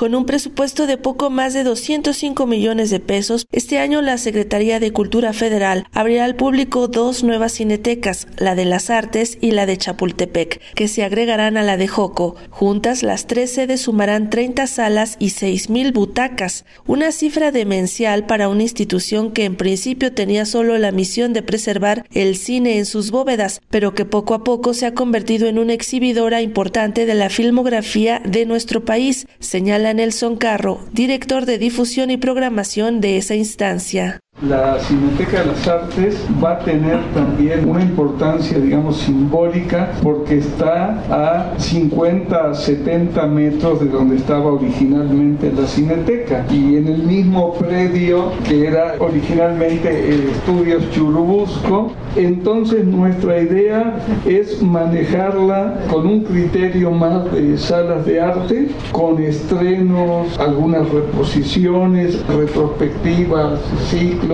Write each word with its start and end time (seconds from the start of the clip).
Con 0.00 0.14
un 0.14 0.24
presupuesto 0.24 0.86
de 0.86 0.96
poco 0.96 1.28
más 1.28 1.52
de 1.52 1.62
205 1.62 2.46
millones 2.46 2.88
de 2.88 3.00
pesos, 3.00 3.46
este 3.52 3.78
año 3.78 4.00
la 4.00 4.16
Secretaría 4.16 4.80
de 4.80 4.94
Cultura 4.94 5.34
Federal 5.34 5.86
abrirá 5.92 6.24
al 6.24 6.36
público 6.36 6.88
dos 6.88 7.22
nuevas 7.22 7.52
cinetecas, 7.52 8.26
la 8.38 8.54
de 8.54 8.64
las 8.64 8.88
Artes 8.88 9.36
y 9.42 9.50
la 9.50 9.66
de 9.66 9.76
Chapultepec, 9.76 10.62
que 10.74 10.88
se 10.88 11.04
agregarán 11.04 11.58
a 11.58 11.62
la 11.62 11.76
de 11.76 11.86
Joco. 11.86 12.36
Juntas, 12.48 13.02
las 13.02 13.26
tres 13.26 13.52
sedes 13.52 13.82
sumarán 13.82 14.30
30 14.30 14.66
salas 14.68 15.16
y 15.18 15.32
6.000 15.32 15.92
butacas, 15.92 16.64
una 16.86 17.12
cifra 17.12 17.52
demencial 17.52 18.24
para 18.24 18.48
una 18.48 18.62
institución 18.62 19.32
que 19.32 19.44
en 19.44 19.56
principio 19.56 20.14
tenía 20.14 20.46
solo 20.46 20.78
la 20.78 20.92
misión 20.92 21.34
de 21.34 21.42
preservar 21.42 22.06
el 22.14 22.36
cine 22.36 22.78
en 22.78 22.86
sus 22.86 23.10
bóvedas, 23.10 23.60
pero 23.68 23.94
que 23.94 24.06
poco 24.06 24.32
a 24.32 24.44
poco 24.44 24.72
se 24.72 24.86
ha 24.86 24.94
convertido 24.94 25.46
en 25.46 25.58
una 25.58 25.74
exhibidora 25.74 26.40
importante 26.40 27.04
de 27.04 27.12
la 27.12 27.28
filmografía 27.28 28.22
de 28.24 28.46
nuestro 28.46 28.82
país, 28.82 29.26
señala 29.40 29.89
Nelson 29.94 30.36
Carro, 30.36 30.80
director 30.92 31.46
de 31.46 31.58
difusión 31.58 32.10
y 32.10 32.16
programación 32.16 33.00
de 33.00 33.16
esa 33.16 33.34
instancia. 33.34 34.20
La 34.48 34.78
Cineteca 34.78 35.40
de 35.40 35.48
las 35.48 35.68
Artes 35.68 36.26
va 36.42 36.52
a 36.52 36.58
tener 36.60 36.98
también 37.12 37.68
una 37.68 37.82
importancia, 37.82 38.58
digamos, 38.58 38.96
simbólica 38.96 39.90
porque 40.02 40.38
está 40.38 40.98
a 41.10 41.58
50, 41.58 42.54
70 42.54 43.26
metros 43.26 43.80
de 43.80 43.90
donde 43.90 44.16
estaba 44.16 44.50
originalmente 44.50 45.52
la 45.52 45.66
Cineteca 45.66 46.46
y 46.50 46.76
en 46.76 46.88
el 46.88 47.02
mismo 47.02 47.52
predio 47.52 48.32
que 48.48 48.66
era 48.66 48.94
originalmente 48.98 50.08
el 50.08 50.30
Estudios 50.30 50.90
Churubusco. 50.90 51.92
Entonces 52.16 52.86
nuestra 52.86 53.42
idea 53.42 54.00
es 54.26 54.62
manejarla 54.62 55.82
con 55.90 56.06
un 56.06 56.24
criterio 56.24 56.90
más 56.90 57.30
de 57.30 57.58
salas 57.58 58.06
de 58.06 58.20
arte, 58.20 58.70
con 58.90 59.22
estrenos, 59.22 60.38
algunas 60.38 60.88
reposiciones, 60.88 62.26
retrospectivas, 62.26 63.60
ciclos 63.90 64.29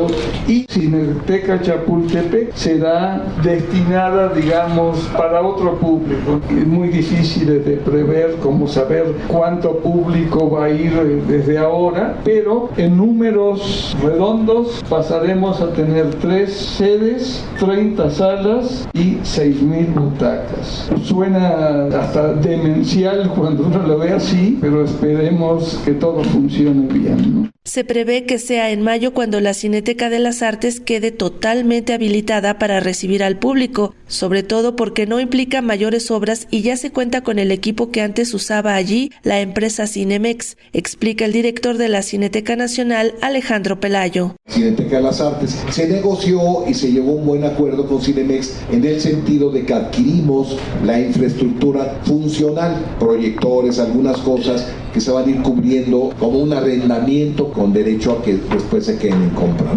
y 0.47 0.67
Cineteca 0.69 1.61
Chapultepec 1.61 2.55
será 2.55 3.23
destinada, 3.43 4.29
digamos, 4.29 4.99
para 5.17 5.43
otro 5.43 5.77
público. 5.79 6.41
Es 6.51 6.67
muy 6.67 6.89
difícil 6.89 7.65
de 7.65 7.77
prever, 7.77 8.37
como 8.43 8.69
saber 8.69 9.15
cuánto 9.27 9.79
público 9.79 10.51
va 10.51 10.67
a 10.67 10.71
ir 10.71 10.93
desde 11.27 11.59
ahora, 11.59 12.19
pero 12.25 12.71
en 12.77 12.97
números 12.97 13.97
redondos 14.03 14.85
pasaremos 14.89 15.61
a 15.61 15.73
tener 15.73 16.15
tres 16.17 16.53
sedes, 16.53 17.45
30 17.59 18.11
salas 18.11 18.89
y 18.93 19.17
6.000 19.17 19.95
butacas. 19.95 20.91
Suena 21.03 21.87
hasta 21.87 22.35
demencial 22.35 23.31
cuando 23.37 23.65
uno 23.65 23.87
lo 23.87 23.99
ve 23.99 24.13
así, 24.13 24.59
pero 24.61 24.85
esperemos 24.85 25.81
que 25.85 25.93
todo 25.93 26.23
funcione 26.25 26.87
bien. 26.93 27.56
Se 27.67 27.83
prevé 27.83 28.27
que 28.27 28.39
sea 28.39 28.71
en 28.71 28.81
mayo 28.81 29.13
cuando 29.13 29.41
la 29.41 29.53
Cineteca 29.53 30.09
de 30.09 30.21
las 30.21 30.41
Artes 30.41 30.79
quede 30.79 31.11
totalmente 31.11 31.95
habilitada 31.95 32.61
para 32.61 32.79
recibir 32.79 33.25
al 33.25 33.41
público, 33.41 33.93
sobre 34.07 34.45
todo 34.45 34.77
porque 34.77 35.05
no 35.05 35.19
implica 35.19 35.63
mayores 35.63 36.13
obras 36.13 36.47
y 36.53 36.63
ya 36.63 36.77
se 36.77 36.93
cuenta 36.93 37.23
con 37.23 37.41
el 37.41 37.51
equipo 37.51 37.91
que 37.91 38.03
antes 38.03 38.33
usaba 38.35 38.77
allí 38.77 39.11
la 39.25 39.41
empresa 39.41 39.89
Cinemex, 39.89 40.57
explica 40.73 41.25
el 41.25 41.33
director 41.33 41.77
de 41.77 41.89
la 41.89 42.03
Cineteca 42.03 42.55
Nacional, 42.55 43.15
Alejandro 43.21 43.81
Pelayo. 43.81 44.37
Cineteca 44.49 44.99
de 44.99 45.03
las 45.03 45.21
Artes 45.21 45.59
se 45.69 45.89
negoció 45.89 46.69
y 46.69 46.75
se 46.75 46.93
llegó 46.93 47.11
a 47.11 47.15
un 47.17 47.27
buen 47.27 47.43
acuerdo 47.43 47.89
con 47.89 48.01
Cinemex 48.01 48.61
en 48.71 48.85
el 48.85 49.01
sentido 49.01 49.51
de 49.51 49.67
que 49.67 49.75
adquirimos 49.75 50.57
la 50.85 51.01
infraestructura 51.01 51.99
funcional, 52.05 52.77
proyectores, 53.01 53.81
algunas 53.81 54.19
cosas 54.19 54.69
que 54.97 55.03
se 55.03 55.11
van 55.11 55.27
a 55.27 55.31
ir 55.31 55.43
cubriendo 55.43 56.09
como 56.19 56.39
un 56.39 56.55
arrendamiento 56.55 57.53
con 57.57 57.73
derecho 57.73 58.13
a 58.13 58.23
que 58.23 58.35
después 58.35 58.85
se 58.85 58.99
queden 58.99 59.23
en 59.23 59.31
compra. 59.31 59.73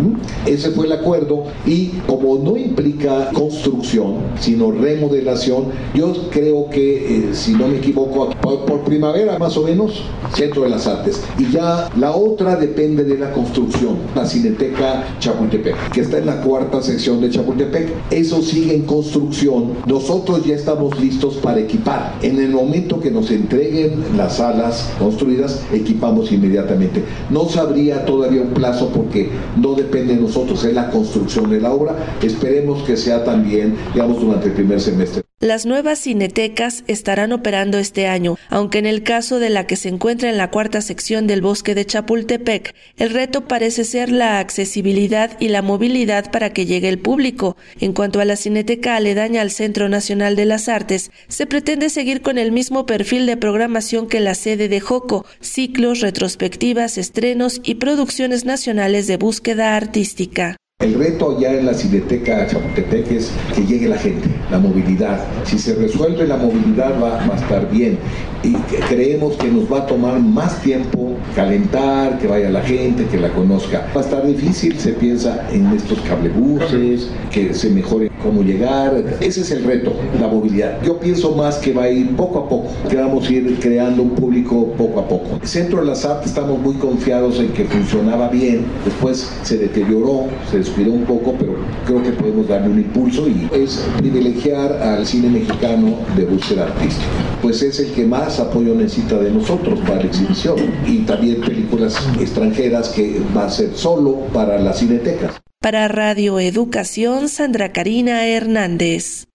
Ese 0.49 0.71
fue 0.71 0.87
el 0.87 0.93
acuerdo 0.93 1.43
y 1.67 1.89
como 2.07 2.39
no 2.39 2.57
implica 2.57 3.29
construcción, 3.33 4.15
sino 4.39 4.71
remodelación, 4.71 5.65
yo 5.93 6.11
creo 6.31 6.71
que, 6.71 7.17
eh, 7.17 7.29
si 7.33 7.53
no 7.53 7.67
me 7.67 7.77
equivoco, 7.77 8.31
por, 8.41 8.79
primavera 8.81 9.37
más 9.37 9.55
o 9.57 9.63
menos, 9.63 10.01
Centro 10.33 10.63
de 10.63 10.69
las 10.69 10.87
Artes. 10.87 11.21
Y 11.37 11.51
ya 11.51 11.87
la 11.99 12.15
otra 12.15 12.55
depende 12.55 13.03
de 13.03 13.17
la 13.17 13.31
construcción, 13.31 13.97
la 14.15 14.25
Cineteca 14.25 15.03
Chapultepec, 15.19 15.91
que 15.91 16.01
está 16.01 16.17
en 16.17 16.25
la 16.25 16.41
cuarta 16.41 16.81
sección 16.81 17.21
de 17.21 17.29
Chapultepec. 17.29 17.93
Eso 18.09 18.41
sigue 18.41 18.73
en 18.73 18.83
construcción. 18.83 19.73
Nosotros 19.85 20.43
ya 20.45 20.55
estamos 20.55 20.99
listos 20.99 21.35
para 21.35 21.59
equipar. 21.59 22.15
En 22.23 22.39
el 22.39 22.49
momento 22.49 22.99
que 22.99 23.11
nos 23.11 23.29
entreguen 23.29 24.03
las 24.17 24.37
salas, 24.37 24.89
construidas, 24.97 25.61
equipamos 25.71 26.31
inmediatamente. 26.31 27.03
No 27.29 27.47
sabría 27.47 28.05
todavía 28.05 28.41
un 28.41 28.49
plazo 28.49 28.89
porque 28.89 29.29
no 29.55 29.75
depende 29.75 30.15
de 30.15 30.21
nosotros, 30.21 30.38
es 30.47 30.73
la 30.73 30.89
construcción 30.89 31.49
de 31.49 31.61
la 31.61 31.71
obra. 31.71 32.17
Esperemos 32.21 32.83
que 32.83 32.97
sea 32.97 33.23
también, 33.23 33.77
digamos, 33.93 34.21
durante 34.21 34.47
el 34.47 34.53
primer 34.53 34.79
semestre. 34.79 35.28
Las 35.41 35.65
nuevas 35.65 35.99
cinetecas 35.99 36.83
estarán 36.87 37.31
operando 37.31 37.77
este 37.77 38.07
año, 38.07 38.35
aunque 38.49 38.77
en 38.77 38.85
el 38.85 39.03
caso 39.03 39.39
de 39.39 39.49
la 39.49 39.67
que 39.67 39.77
se 39.77 39.87
encuentra 39.87 40.29
en 40.29 40.35
la 40.35 40.51
cuarta 40.51 40.81
sección 40.81 41.27
del 41.27 41.41
bosque 41.41 41.75
de 41.75 41.85
Chapultepec, 41.85 42.75
el 42.97 43.11
reto 43.11 43.47
parece 43.47 43.85
ser 43.85 44.11
la 44.11 44.39
accesibilidad 44.39 45.37
y 45.39 45.47
la 45.47 45.61
movilidad 45.61 46.29
para 46.29 46.51
que 46.51 46.65
llegue 46.65 46.89
el 46.89 46.99
público. 46.99 47.55
En 47.79 47.93
cuanto 47.93 48.19
a 48.19 48.25
la 48.25 48.35
cineteca 48.35 48.97
aledaña 48.97 49.39
al 49.39 49.51
Centro 49.51 49.87
Nacional 49.87 50.35
de 50.35 50.43
las 50.43 50.67
Artes, 50.67 51.09
se 51.29 51.45
pretende 51.45 51.89
seguir 51.89 52.21
con 52.21 52.37
el 52.37 52.51
mismo 52.51 52.85
perfil 52.85 53.25
de 53.25 53.37
programación 53.37 54.09
que 54.09 54.19
la 54.19 54.35
sede 54.35 54.67
de 54.67 54.81
Joco, 54.81 55.25
ciclos, 55.39 56.01
retrospectivas, 56.01 56.97
estrenos 56.97 57.61
y 57.63 57.75
producciones 57.75 58.43
nacionales 58.43 59.07
de 59.07 59.15
búsqueda 59.15 59.77
artística. 59.77 60.57
El 60.81 60.93
reto 60.93 61.37
ya 61.37 61.51
en 61.51 61.65
la 61.65 61.73
Cineteca 61.73 62.47
Chapultepec 62.47 63.11
es 63.11 63.33
que 63.53 63.65
llegue 63.65 63.89
la 63.89 63.97
gente, 63.97 64.29
la 64.49 64.59
movilidad. 64.59 65.19
Si 65.43 65.59
se 65.59 65.75
resuelve 65.75 66.25
la 66.25 66.37
movilidad 66.37 66.93
va, 67.03 67.21
a 67.21 67.35
estar 67.35 67.69
bien. 67.69 67.97
Y 68.43 68.53
creemos 68.87 69.35
que 69.35 69.49
nos 69.49 69.69
va 69.69 69.79
a 69.79 69.85
tomar 69.85 70.21
más 70.21 70.61
tiempo 70.61 71.17
calentar, 71.35 72.17
que 72.17 72.27
vaya 72.27 72.49
la 72.49 72.61
gente, 72.61 73.05
que 73.07 73.17
la 73.17 73.27
conozca. 73.27 73.89
Va 73.93 73.99
a 73.99 74.03
estar 74.05 74.25
difícil, 74.25 74.79
se 74.79 74.93
piensa 74.93 75.45
en 75.51 75.67
estos 75.73 75.99
cablebuses, 75.99 77.09
que 77.29 77.53
se 77.53 77.69
mejore 77.71 78.09
cómo 78.23 78.41
llegar. 78.41 79.03
Ese 79.19 79.41
es 79.41 79.51
el 79.51 79.65
reto, 79.65 79.91
la 80.17 80.29
movilidad. 80.29 80.81
Yo 80.81 80.97
pienso 80.97 81.35
más 81.35 81.57
que 81.57 81.73
va 81.73 81.83
a 81.83 81.89
ir 81.89 82.15
poco 82.15 82.39
a 82.39 82.47
poco, 82.47 82.69
que 82.89 82.95
vamos 82.95 83.27
a 83.27 83.33
ir 83.33 83.59
creando 83.59 84.01
un 84.01 84.11
público 84.11 84.71
poco 84.77 85.01
a 85.01 85.07
poco. 85.09 85.39
El 85.41 85.47
Centro 85.47 85.81
de 85.81 85.87
las 85.87 86.05
Artes 86.05 86.27
estamos 86.27 86.57
muy 86.57 86.75
confiados 86.75 87.37
en 87.41 87.49
que 87.49 87.65
funcionaba 87.65 88.29
bien, 88.29 88.63
después 88.85 89.29
se 89.43 89.57
deterioró, 89.57 90.27
se 90.49 90.68
descuidó 90.69 90.93
un 90.93 91.05
poco, 91.05 91.35
pero 91.37 91.55
creo 91.85 92.03
que 92.03 92.11
podemos 92.11 92.47
darle 92.47 92.69
un 92.69 92.79
impulso 92.79 93.27
y 93.27 93.49
es 93.53 93.85
privilegiar 93.97 94.71
al 94.73 95.05
cine 95.05 95.29
mexicano 95.29 95.97
de 96.15 96.25
búsqueda 96.25 96.65
artística. 96.65 97.07
Pues 97.41 97.61
es 97.61 97.79
el 97.79 97.91
que 97.91 98.05
más 98.05 98.39
apoyo 98.39 98.75
necesita 98.75 99.17
de 99.17 99.31
nosotros 99.31 99.79
para 99.81 99.95
la 99.95 100.03
exhibición 100.03 100.57
y 100.85 100.99
también 100.99 101.41
películas 101.41 101.95
extranjeras 102.19 102.89
que 102.89 103.21
va 103.35 103.45
a 103.45 103.49
ser 103.49 103.71
solo 103.75 104.19
para 104.33 104.59
las 104.59 104.79
cinetecas. 104.79 105.41
Para 105.59 105.87
Radio 105.87 106.39
Educación, 106.39 107.27
Sandra 107.27 107.73
Karina 107.73 108.25
Hernández. 108.27 109.25